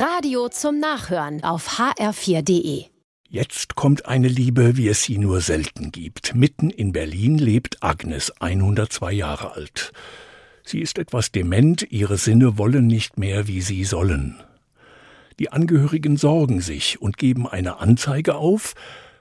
Radio 0.00 0.48
zum 0.48 0.80
Nachhören 0.80 1.44
auf 1.44 1.78
hr4.de. 1.78 2.86
Jetzt 3.28 3.74
kommt 3.74 4.06
eine 4.06 4.28
Liebe, 4.28 4.78
wie 4.78 4.88
es 4.88 5.02
sie 5.02 5.18
nur 5.18 5.42
selten 5.42 5.92
gibt. 5.92 6.34
Mitten 6.34 6.70
in 6.70 6.92
Berlin 6.92 7.36
lebt 7.36 7.82
Agnes, 7.82 8.32
102 8.40 9.12
Jahre 9.12 9.52
alt. 9.52 9.92
Sie 10.64 10.80
ist 10.80 10.96
etwas 10.96 11.32
dement, 11.32 11.86
ihre 11.92 12.16
Sinne 12.16 12.56
wollen 12.56 12.86
nicht 12.86 13.18
mehr, 13.18 13.46
wie 13.46 13.60
sie 13.60 13.84
sollen. 13.84 14.42
Die 15.38 15.52
Angehörigen 15.52 16.16
sorgen 16.16 16.62
sich 16.62 17.02
und 17.02 17.18
geben 17.18 17.46
eine 17.46 17.80
Anzeige 17.80 18.36
auf, 18.36 18.72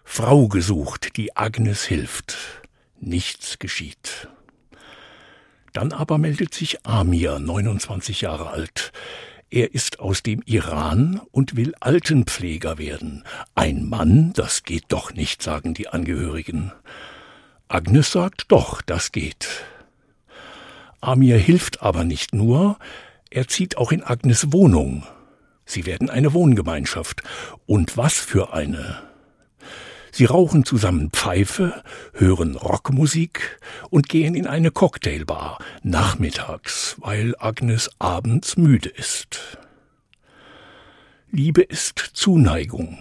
Frau 0.05 0.48
gesucht, 0.48 1.18
die 1.18 1.36
Agnes 1.36 1.84
hilft. 1.84 2.38
Nichts 3.02 3.59
geschieht. 3.59 4.30
Dann 5.73 5.91
aber 5.91 6.18
meldet 6.18 6.54
sich 6.54 6.86
Amir, 6.86 7.38
29 7.38 8.21
Jahre 8.21 8.52
alt. 8.52 8.93
Er 9.52 9.73
ist 9.73 10.00
aus 10.00 10.21
dem 10.21 10.43
Iran 10.45 11.21
und 11.32 11.55
will 11.55 11.73
Altenpfleger 11.79 12.78
werden. 12.78 13.23
Ein 13.56 13.89
Mann, 13.89 14.32
das 14.33 14.64
geht 14.64 14.86
doch 14.89 15.14
nicht, 15.14 15.42
sagen 15.42 15.73
die 15.73 15.87
Angehörigen. 15.87 16.71
Agnes 17.68 18.11
sagt 18.11 18.46
doch, 18.50 18.82
das 18.82 19.11
geht. 19.11 19.47
Amir 21.01 21.37
hilft 21.37 21.82
aber 21.82 22.04
nicht 22.04 22.33
nur, 22.33 22.78
er 23.32 23.47
zieht 23.47 23.78
auch 23.78 23.92
in 23.92 24.04
Agnes 24.04 24.51
Wohnung. 24.51 25.04
Sie 25.65 25.86
werden 25.86 26.09
eine 26.09 26.34
Wohngemeinschaft. 26.34 27.21
Und 27.65 27.95
was 27.95 28.14
für 28.14 28.54
eine. 28.54 29.08
Sie 30.19 30.25
rauchen 30.25 30.65
zusammen 30.65 31.11
Pfeife, 31.11 31.82
hören 32.11 32.58
Rockmusik 32.58 33.58
und 33.89 34.09
gehen 34.09 34.36
in 34.36 34.47
eine 34.47 34.69
Cocktailbar 34.69 35.59
nachmittags, 35.81 36.97
weil 37.00 37.36
Agnes 37.39 37.89
abends 38.00 38.58
müde 38.58 38.89
ist. 38.89 39.58
Liebe 41.31 41.61
ist 41.61 42.00
Zuneigung. 42.11 42.97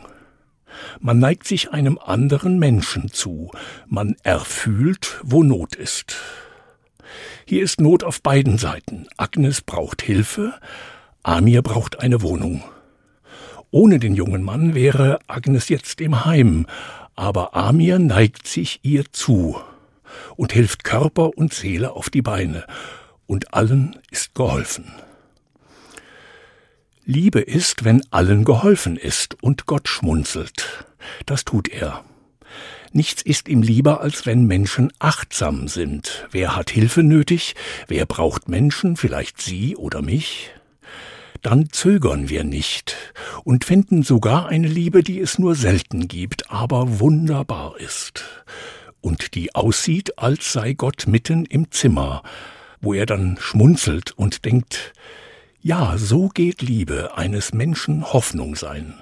Man 1.01 1.19
neigt 1.19 1.49
sich 1.49 1.73
einem 1.73 1.99
anderen 1.99 2.61
Menschen 2.61 3.11
zu, 3.11 3.51
man 3.89 4.15
erfühlt, 4.23 5.19
wo 5.25 5.43
Not 5.43 5.75
ist. 5.75 6.15
Hier 7.47 7.65
ist 7.65 7.81
Not 7.81 8.05
auf 8.05 8.23
beiden 8.23 8.59
Seiten. 8.59 9.09
Agnes 9.17 9.61
braucht 9.61 10.03
Hilfe, 10.03 10.55
Amir 11.25 11.63
braucht 11.63 11.99
eine 11.99 12.23
Wohnung. 12.23 12.63
Ohne 13.73 13.99
den 13.99 14.15
jungen 14.15 14.45
Mann 14.45 14.77
wäre 14.77 15.19
Agnes 15.27 15.69
jetzt 15.69 16.01
im 16.01 16.25
Heim, 16.25 16.67
aber 17.19 17.57
Amir 17.57 17.99
neigt 17.99 18.47
sich 18.47 18.79
ihr 18.85 19.05
zu 19.11 19.61
und 20.37 20.53
hilft 20.53 20.85
Körper 20.85 21.37
und 21.37 21.53
Seele 21.53 21.91
auf 21.91 22.11
die 22.11 22.23
Beine, 22.23 22.65
und 23.27 23.53
allen 23.55 23.99
ist 24.13 24.37
geholfen. 24.37 24.93
Liebe 27.05 27.41
ist, 27.41 27.85
wenn 27.85 28.03
allen 28.13 28.45
geholfen 28.45 28.97
ist 28.97 29.37
und 29.43 29.67
Gott 29.67 29.89
schmunzelt. 29.89 30.87
Das 31.27 31.45
tut 31.45 31.69
er. 31.69 32.05
Nichts 32.93 33.21
ist 33.23 33.49
ihm 33.49 33.63
lieber, 33.63 34.01
als 34.01 34.25
wenn 34.25 34.45
Menschen 34.45 34.93
achtsam 35.01 35.67
sind. 35.67 36.29
Wer 36.31 36.55
hat 36.55 36.71
Hilfe 36.71 37.03
nötig? 37.03 37.57
Wer 37.89 38.07
braucht 38.07 38.49
Menschen, 38.49 38.97
vielleicht 38.97 39.43
Sie 39.43 39.77
oder 39.77 40.03
mich? 40.03 40.53
Dann 41.43 41.71
zögern 41.71 42.29
wir 42.29 42.45
nicht 42.45 42.97
und 43.45 43.65
finden 43.65 44.03
sogar 44.03 44.49
eine 44.49 44.69
Liebe, 44.69 45.03
die 45.03 45.21
es 45.21 45.39
nur 45.39 45.55
selten 45.55 46.09
gibt, 46.09 46.51
aber 46.51 47.01
wunderbar 47.01 47.79
ist 47.79 48.25
und 49.01 49.35
die 49.35 49.55
aussieht, 49.55 50.19
als 50.19 50.53
sei 50.53 50.73
Gott 50.73 51.07
mitten 51.07 51.45
im 51.47 51.71
Zimmer, 51.71 52.23
wo 52.81 52.95
er 52.95 53.07
dann 53.07 53.37
schmunzelt 53.41 54.13
und 54.13 54.45
denkt, 54.45 54.93
ja, 55.61 55.97
so 55.99 56.29
geht 56.29 56.63
Liebe 56.63 57.17
eines 57.17 57.53
Menschen 57.53 58.13
Hoffnung 58.13 58.55
sein. 58.55 58.95